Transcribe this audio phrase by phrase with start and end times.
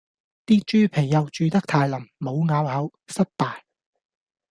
[0.47, 3.61] 啲豬皮又煮得太淋，冇咬口，失敗